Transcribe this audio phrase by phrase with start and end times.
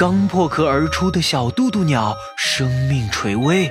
[0.00, 3.70] 刚破壳而出的小渡渡鸟生命垂危。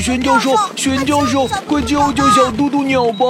[0.00, 3.24] 玄教授，玄教授，快救救小渡渡鸟吧！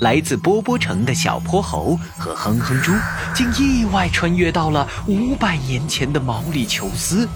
[0.00, 2.90] 来自波波城的小泼猴和哼哼猪
[3.32, 7.28] 竟意外穿越到了五百年前的毛里求斯，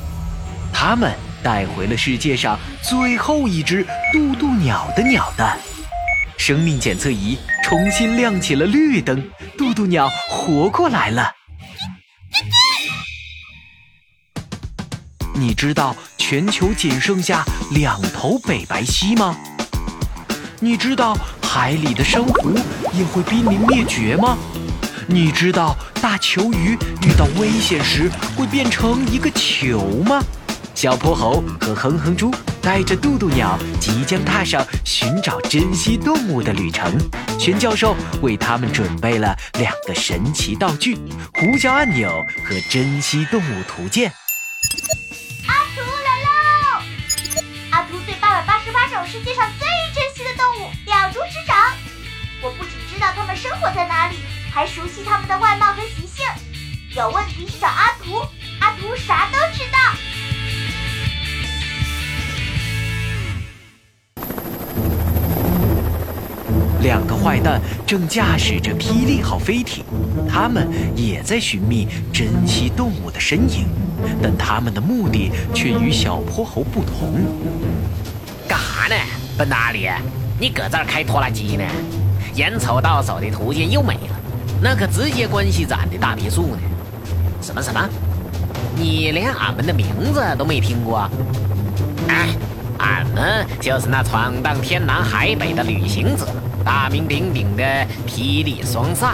[0.72, 5.56] 他们带回了世界上最后一只渡渡鸟的鸟蛋。
[6.36, 9.22] 生命检测仪重新亮起了绿灯，
[9.56, 11.30] 渡渡鸟活过来了。
[15.40, 19.34] 你知道全球仅剩下两头北白犀吗？
[20.60, 22.52] 你知道海里的珊瑚
[22.92, 24.36] 也会濒临灭绝吗？
[25.06, 30.22] 你知道大球鱼遇到危险时会变成一个球吗？
[30.74, 36.92] 小泼猴和哼哼猪带着渡渡鸟即将踏上寻找珍稀动物的旅程。
[37.38, 40.98] 玄教授为他们准备了两个神奇道具：
[41.32, 42.10] 呼叫按钮
[42.46, 44.12] 和珍稀动物图鉴。
[54.60, 56.22] 还熟悉他们的外貌和习性。
[56.94, 58.20] 有问题找阿图，
[58.60, 59.78] 阿图啥都知道。
[66.82, 69.82] 两个坏蛋正驾驶着霹雳号飞艇，
[70.28, 73.66] 他们也在寻觅珍稀动物的身影，
[74.22, 77.14] 但他们的目的却与小泼猴不同。
[78.46, 78.94] 干哈呢，
[79.38, 79.88] 笨大里，
[80.38, 81.64] 你搁这儿开拖拉机呢？
[82.34, 84.20] 眼瞅到手的途径又没了，
[84.62, 86.58] 那可直接关系咱的大别墅呢。
[87.40, 87.88] 什么什么？
[88.76, 91.10] 你连俺们的名字都没听过？
[92.08, 92.28] 哎，
[92.78, 96.26] 俺们就是那闯荡天南海北的旅行者，
[96.64, 97.64] 大名鼎鼎的
[98.06, 99.12] 霹雳双煞。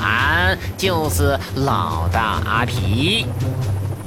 [0.00, 3.26] 俺就是老大阿皮，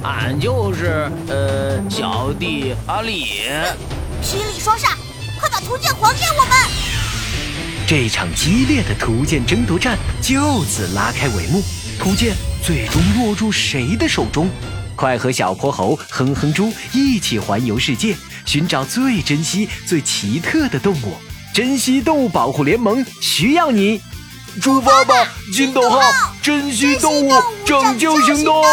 [0.02, 3.42] 俺就是呃小弟阿里。
[4.22, 4.96] 霹雳双煞，
[5.38, 6.91] 快把图鉴还给我们！
[7.94, 11.62] 这场激烈的图鉴争夺战就此拉开帷幕。
[11.98, 14.48] 图鉴最终落入谁的手中？
[14.96, 18.16] 快和小泼猴、哼哼猪一起环游世界，
[18.46, 21.18] 寻找最珍稀、最奇特的动物！
[21.52, 24.00] 珍稀动物保护联盟需要你！
[24.58, 26.00] 出发吧，金斗号！
[26.42, 27.30] 珍稀动物
[27.66, 28.64] 拯救行动！